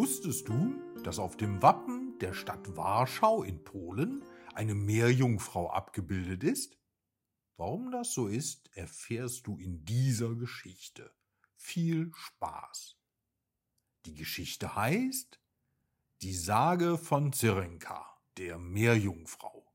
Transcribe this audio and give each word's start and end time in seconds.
Wusstest 0.00 0.48
du, 0.48 0.80
dass 1.02 1.18
auf 1.18 1.36
dem 1.36 1.60
Wappen 1.60 2.18
der 2.20 2.32
Stadt 2.32 2.74
Warschau 2.74 3.42
in 3.42 3.62
Polen 3.62 4.24
eine 4.54 4.74
Meerjungfrau 4.74 5.68
abgebildet 5.68 6.42
ist? 6.42 6.78
Warum 7.58 7.90
das 7.90 8.14
so 8.14 8.26
ist, 8.26 8.74
erfährst 8.74 9.46
du 9.46 9.58
in 9.58 9.84
dieser 9.84 10.34
Geschichte. 10.36 11.14
Viel 11.54 12.12
Spaß. 12.14 12.96
Die 14.06 14.14
Geschichte 14.14 14.74
heißt 14.74 15.38
Die 16.22 16.34
Sage 16.34 16.96
von 16.96 17.34
Zirenka, 17.34 18.06
der 18.38 18.58
Meerjungfrau. 18.58 19.70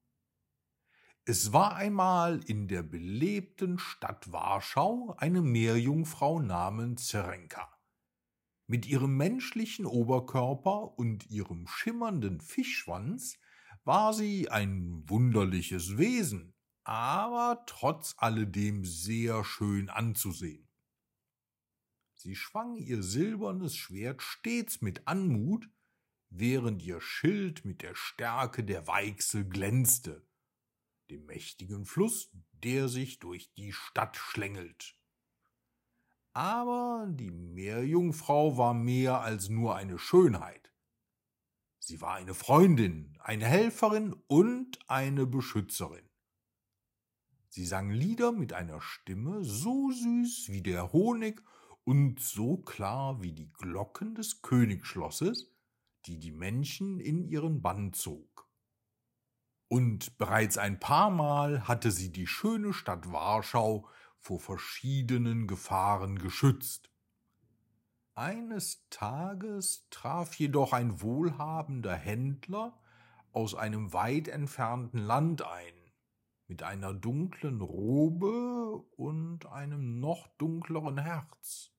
Es 1.26 1.54
war 1.54 1.76
einmal 1.76 2.44
in 2.46 2.68
der 2.68 2.82
belebten 2.82 3.78
Stadt 3.78 4.32
Warschau 4.32 5.14
eine 5.20 5.44
Meerjungfrau 5.44 6.40
namens 6.40 7.10
Zerenka. 7.10 7.75
Mit 8.68 8.88
ihrem 8.88 9.16
menschlichen 9.16 9.86
Oberkörper 9.86 10.98
und 10.98 11.30
ihrem 11.30 11.68
schimmernden 11.68 12.42
Fischschwanz 12.42 13.38
war 13.84 14.14
sie 14.14 14.50
ein 14.50 15.08
wunderliches 15.08 15.98
Wesen, 15.98 16.56
aber 16.84 17.64
trotz 17.68 18.16
alledem 18.18 18.84
sehr 18.84 19.44
schön 19.44 19.90
anzusehen. 19.90 20.68
Sie 22.16 22.36
schwang 22.36 22.78
ihr 22.78 23.04
silbernes 23.04 23.76
Schwert 23.76 24.24
stets 24.24 24.82
mit 24.82 25.08
Anmut, 25.08 25.70
während 26.30 26.82
ihr 26.82 27.02
Schild 27.02 27.66
mit 27.66 27.84
der 27.84 27.94
Stärke 27.94 28.64
der 28.64 28.88
Weichsel 28.88 29.48
glänzte 29.48 30.26
dem 31.10 31.26
mächtigen 31.26 31.86
Fluss, 31.86 32.32
der 32.52 32.90
sich 32.90 33.20
durch 33.20 33.54
die 33.54 33.74
Stadt 33.74 34.18
schlängelt. 34.18 34.98
Aber 36.36 37.08
die 37.10 37.32
Meerjungfrau 37.32 38.58
war 38.58 38.74
mehr 38.74 39.22
als 39.22 39.48
nur 39.48 39.76
eine 39.76 39.98
Schönheit. 39.98 40.74
Sie 41.80 42.02
war 42.02 42.16
eine 42.16 42.34
Freundin, 42.34 43.18
eine 43.20 43.46
Helferin 43.46 44.14
und 44.28 44.78
eine 44.88 45.26
Beschützerin. 45.26 46.10
Sie 47.48 47.66
sang 47.66 47.90
Lieder 47.90 48.34
mit 48.34 48.52
einer 48.52 48.82
Stimme 48.82 49.46
so 49.46 49.90
süß 49.92 50.50
wie 50.50 50.62
der 50.62 50.92
Honig 50.92 51.42
und 51.86 52.20
so 52.20 52.58
klar 52.58 53.22
wie 53.22 53.32
die 53.32 53.54
Glocken 53.54 54.14
des 54.14 54.42
Königsschlosses, 54.42 55.54
die 56.06 56.20
die 56.20 56.34
Menschen 56.34 57.00
in 57.00 57.24
ihren 57.24 57.62
Bann 57.62 57.94
zog 57.94 58.36
und 59.68 60.18
bereits 60.18 60.58
ein 60.58 60.80
paar 60.80 61.10
Mal 61.10 61.68
hatte 61.68 61.92
sie 61.92 62.12
die 62.12 62.28
schöne 62.28 62.74
Stadt 62.74 63.12
Warschau 63.12 63.88
vor 64.20 64.40
verschiedenen 64.40 65.48
Gefahren 65.48 66.20
geschützt. 66.20 66.90
Eines 68.14 68.88
Tages 68.90 69.88
traf 69.90 70.36
jedoch 70.36 70.74
ein 70.74 71.02
wohlhabender 71.02 71.96
Händler 71.96 72.80
aus 73.34 73.56
einem 73.56 73.92
weit 73.92 74.30
entfernten 74.30 75.00
Land 75.00 75.42
ein, 75.42 75.74
mit 76.48 76.64
einer 76.64 76.94
dunklen 76.94 77.60
Robe 77.60 78.86
und 78.96 79.46
einem 79.48 80.00
noch 80.00 80.28
dunkleren 80.38 80.98
Herz. 80.98 81.72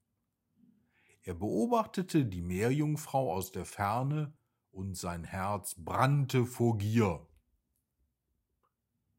Er 1.22 1.34
beobachtete 1.34 2.26
die 2.26 2.42
Meerjungfrau 2.42 3.32
aus 3.32 3.50
der 3.50 3.64
Ferne, 3.64 4.32
und 4.70 4.94
sein 4.94 5.24
Herz 5.24 5.74
brannte 5.78 6.44
vor 6.44 6.76
Gier. 6.76 7.26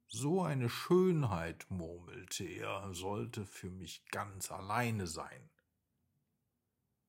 So 0.10 0.42
eine 0.42 0.70
Schönheit, 0.70 1.66
murmelte 1.70 2.46
er, 2.46 2.94
sollte 2.94 3.46
für 3.46 3.70
mich 3.70 4.06
ganz 4.06 4.52
alleine 4.52 5.06
sein. 5.06 5.50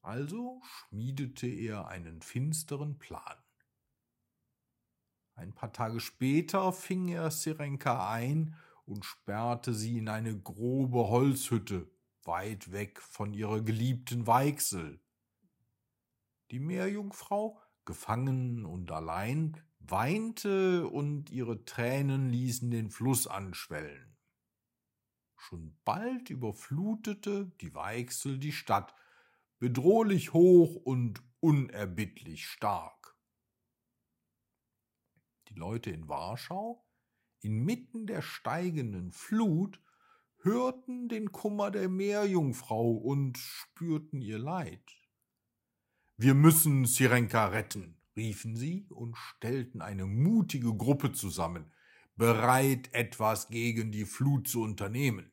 Also 0.02 0.60
schmiedete 0.64 1.46
er 1.46 1.86
einen 1.86 2.22
finsteren 2.22 2.98
Plan. 2.98 3.36
Ein 5.34 5.54
paar 5.54 5.72
Tage 5.72 6.00
später 6.00 6.72
fing 6.72 7.06
er 7.06 7.30
Sirenka 7.30 8.10
ein 8.10 8.56
und 8.84 9.04
sperrte 9.04 9.74
sie 9.74 9.98
in 9.98 10.08
eine 10.08 10.36
grobe 10.36 11.08
Holzhütte, 11.08 11.88
weit 12.24 12.72
weg 12.72 13.00
von 13.00 13.32
ihrer 13.32 13.60
geliebten 13.60 14.26
Weichsel. 14.26 15.00
Die 16.50 16.58
Meerjungfrau, 16.58 17.60
gefangen 17.84 18.66
und 18.66 18.90
allein, 18.90 19.62
weinte 19.80 20.86
und 20.88 21.30
ihre 21.30 21.64
Tränen 21.64 22.30
ließen 22.30 22.70
den 22.70 22.90
Fluss 22.90 23.26
anschwellen. 23.26 24.16
Schon 25.36 25.78
bald 25.84 26.30
überflutete 26.30 27.52
die 27.60 27.74
Weichsel 27.74 28.38
die 28.38 28.52
Stadt, 28.52 28.94
bedrohlich 29.58 30.32
hoch 30.32 30.74
und 30.74 31.22
unerbittlich 31.40 32.46
stark. 32.46 33.16
Die 35.48 35.54
Leute 35.54 35.90
in 35.90 36.08
Warschau, 36.08 36.84
inmitten 37.40 38.06
der 38.06 38.22
steigenden 38.22 39.12
Flut, 39.12 39.80
hörten 40.40 41.08
den 41.08 41.32
Kummer 41.32 41.70
der 41.70 41.88
Meerjungfrau 41.88 42.92
und 42.92 43.38
spürten 43.38 44.20
ihr 44.20 44.38
Leid. 44.38 44.96
Wir 46.16 46.34
müssen 46.34 46.84
Sirenka 46.84 47.46
retten, 47.46 47.97
riefen 48.18 48.56
sie 48.56 48.86
und 48.90 49.16
stellten 49.16 49.80
eine 49.80 50.04
mutige 50.04 50.74
Gruppe 50.74 51.12
zusammen, 51.12 51.72
bereit 52.16 52.92
etwas 52.92 53.48
gegen 53.48 53.92
die 53.92 54.04
Flut 54.04 54.48
zu 54.48 54.60
unternehmen. 54.60 55.32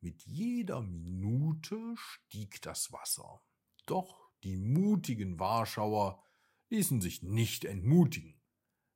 Mit 0.00 0.22
jeder 0.24 0.82
Minute 0.82 1.94
stieg 1.96 2.60
das 2.62 2.92
Wasser, 2.92 3.40
doch 3.86 4.30
die 4.42 4.56
mutigen 4.56 5.38
Warschauer 5.38 6.22
ließen 6.68 7.00
sich 7.00 7.22
nicht 7.22 7.64
entmutigen. 7.64 8.40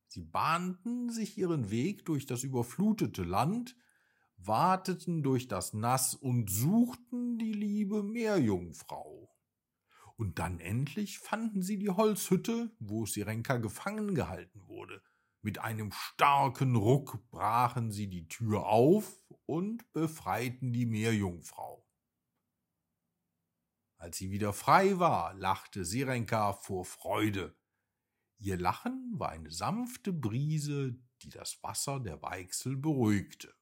Sie 0.09 0.25
bahnten 0.25 1.11
sich 1.11 1.39
ihren 1.39 1.71
Weg 1.71 2.05
durch 2.05 2.27
das 2.27 2.43
überflutete 2.43 3.23
Land, 3.23 3.77
wateten 4.37 5.23
durch 5.23 5.49
das 5.49 5.73
Nass 5.73 6.15
und 6.15 6.51
suchten 6.51 7.39
die 7.39 7.53
liebe 7.53 8.03
Meerjungfrau. 8.03 9.32
Und 10.23 10.39
dann 10.39 10.61
endlich 10.61 11.19
fanden 11.19 11.63
sie 11.63 11.79
die 11.79 11.91
Holzhütte, 11.91 12.71
wo 12.79 13.07
Sirenka 13.07 13.57
gefangen 13.57 14.15
gehalten 14.15 14.69
wurde. 14.69 15.03
Mit 15.41 15.59
einem 15.59 15.91
starken 15.91 16.77
Ruck 16.77 17.29
brachen 17.33 17.91
sie 17.91 18.07
die 18.07 18.29
Tür 18.29 18.67
auf 18.67 19.21
und 19.47 19.93
befreiten 19.93 20.73
die 20.73 20.87
Meerjungfrau. 20.87 21.85
Als 23.97 24.17
sie 24.19 24.31
wieder 24.31 24.53
frei 24.53 25.01
war, 25.01 25.35
lachte 25.35 25.85
Sirenka 25.85 26.53
vor 26.53 26.85
Freude. 26.85 27.57
Ihr 28.39 28.59
Lachen 28.59 29.15
war 29.17 29.31
eine 29.31 29.51
sanfte 29.51 30.13
Brise, 30.13 31.01
die 31.23 31.31
das 31.31 31.61
Wasser 31.65 31.99
der 31.99 32.23
Weichsel 32.23 32.77
beruhigte. 32.77 33.53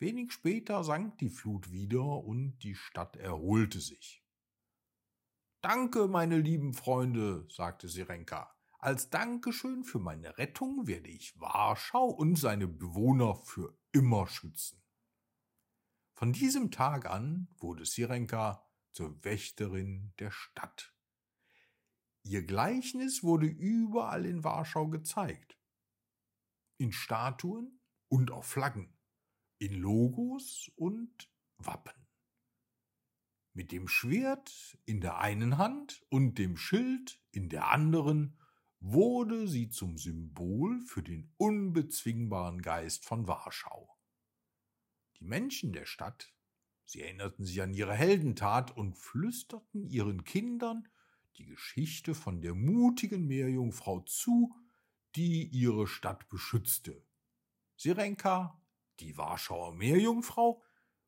Wenig 0.00 0.32
später 0.32 0.84
sank 0.84 1.16
die 1.16 1.30
Flut 1.30 1.72
wieder 1.72 2.04
und 2.04 2.58
die 2.58 2.74
Stadt 2.74 3.16
erholte 3.16 3.80
sich. 3.80 4.21
Danke, 5.62 6.08
meine 6.08 6.38
lieben 6.38 6.74
Freunde, 6.74 7.46
sagte 7.48 7.88
Sirenka. 7.88 8.52
Als 8.80 9.10
Dankeschön 9.10 9.84
für 9.84 10.00
meine 10.00 10.36
Rettung 10.36 10.88
werde 10.88 11.08
ich 11.08 11.38
Warschau 11.38 12.06
und 12.06 12.34
seine 12.34 12.66
Bewohner 12.66 13.36
für 13.36 13.78
immer 13.92 14.26
schützen. 14.26 14.82
Von 16.14 16.32
diesem 16.32 16.72
Tag 16.72 17.08
an 17.08 17.46
wurde 17.58 17.86
Sirenka 17.86 18.68
zur 18.90 19.24
Wächterin 19.24 20.12
der 20.18 20.32
Stadt. 20.32 20.92
Ihr 22.24 22.42
Gleichnis 22.42 23.22
wurde 23.22 23.46
überall 23.46 24.26
in 24.26 24.42
Warschau 24.42 24.88
gezeigt. 24.88 25.60
In 26.76 26.90
Statuen 26.90 27.80
und 28.08 28.32
auf 28.32 28.46
Flaggen, 28.46 28.98
in 29.58 29.74
Logos 29.74 30.72
und 30.74 31.30
Wappen 31.58 32.01
mit 33.54 33.72
dem 33.72 33.88
Schwert 33.88 34.78
in 34.84 35.00
der 35.00 35.18
einen 35.18 35.58
Hand 35.58 36.04
und 36.08 36.38
dem 36.38 36.56
Schild 36.56 37.20
in 37.30 37.48
der 37.48 37.70
anderen 37.70 38.38
wurde 38.80 39.46
sie 39.46 39.68
zum 39.68 39.96
Symbol 39.96 40.80
für 40.80 41.02
den 41.02 41.32
unbezwingbaren 41.36 42.62
Geist 42.62 43.04
von 43.04 43.28
Warschau. 43.28 43.96
Die 45.18 45.24
Menschen 45.24 45.72
der 45.72 45.84
Stadt, 45.84 46.32
sie 46.84 47.02
erinnerten 47.02 47.44
sich 47.44 47.62
an 47.62 47.74
ihre 47.74 47.94
Heldentat 47.94 48.76
und 48.76 48.98
flüsterten 48.98 49.86
ihren 49.86 50.24
Kindern 50.24 50.88
die 51.36 51.46
Geschichte 51.46 52.14
von 52.14 52.40
der 52.40 52.54
mutigen 52.54 53.26
Meerjungfrau 53.26 54.00
zu, 54.00 54.54
die 55.14 55.46
ihre 55.46 55.86
Stadt 55.86 56.28
beschützte. 56.28 57.04
Sirenka, 57.76 58.60
die 59.00 59.16
Warschauer 59.16 59.74
Meerjungfrau, 59.74 60.62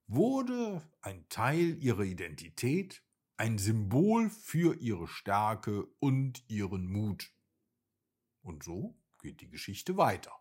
wurde 0.06 0.82
ein 1.00 1.28
Teil 1.28 1.82
ihrer 1.82 2.02
Identität, 2.02 3.02
ein 3.36 3.58
Symbol 3.58 4.30
für 4.30 4.74
ihre 4.80 5.08
Stärke 5.08 5.86
und 5.98 6.48
ihren 6.48 6.86
Mut. 6.86 7.32
Und 8.42 8.62
so 8.62 8.96
geht 9.20 9.40
die 9.40 9.48
Geschichte 9.48 9.96
weiter, 9.96 10.32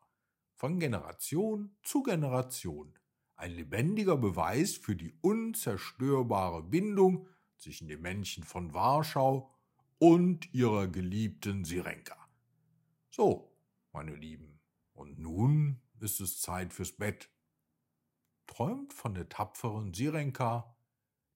von 0.56 0.80
Generation 0.80 1.76
zu 1.84 2.04
Generation, 2.04 2.94
ein 3.36 3.52
lebendiger 3.52 4.18
Beweis 4.18 4.76
für 4.76 4.96
die 4.96 5.18
unzerstörbare 5.22 6.64
Bindung 6.64 7.28
zwischen 7.58 7.88
den 7.88 8.02
Menschen 8.02 8.44
von 8.44 8.74
Warschau 8.74 9.50
und 9.98 10.54
ihrer 10.54 10.88
geliebten 10.88 11.64
Sirenka. 11.64 12.18
So, 13.10 13.56
meine 13.94 14.16
Lieben, 14.16 14.60
und 14.94 15.18
nun 15.18 15.82
ist 16.00 16.20
es 16.20 16.42
Zeit 16.42 16.74
fürs 16.74 16.92
Bett. 16.92 17.30
Träumt 18.48 18.94
von 18.94 19.14
der 19.14 19.30
tapferen 19.30 19.94
Sirenka, 19.94 20.76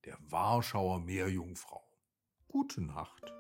der 0.06 0.18
Warschauer 0.22 1.00
Meerjungfrau. 1.00 1.84
Gute 2.48 2.82
Nacht. 2.82 3.34